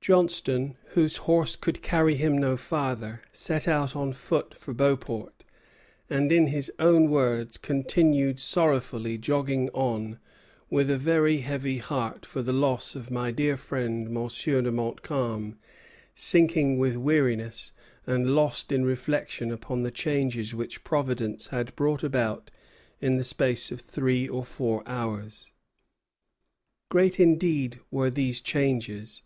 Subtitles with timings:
[0.00, 5.44] Johnstone, whose horse could carry him no farther, set out on foot for Beauport,
[6.10, 10.18] and, in his own words, "continued sorrowfully jogging on,
[10.68, 14.28] with a very heavy heart for the loss of my dear friend M.
[14.64, 15.56] de Montcalm,
[16.12, 17.70] sinking with weariness,
[18.04, 22.50] and lost in reflection upon the changes which Providence had brought about
[23.00, 25.52] in the space of three or four hours."
[26.88, 29.22] Great indeed were these changes.